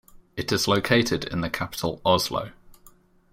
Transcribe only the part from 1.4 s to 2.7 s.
the capital Oslo.